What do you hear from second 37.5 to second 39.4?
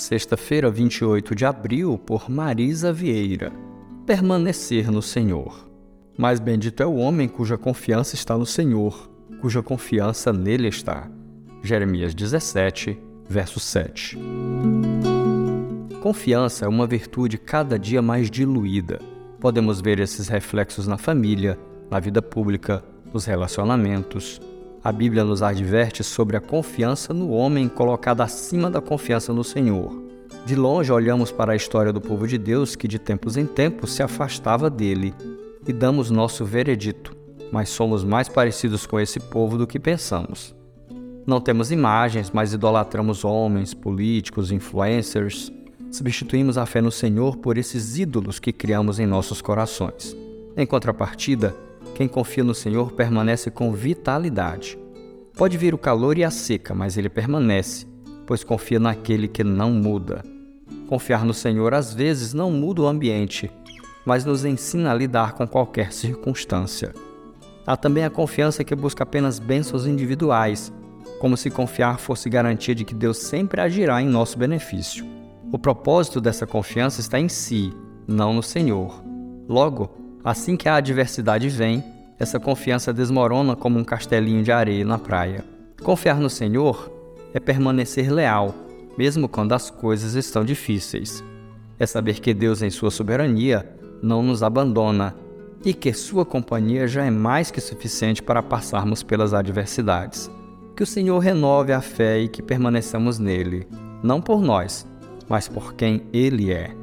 mas somos mais parecidos com esse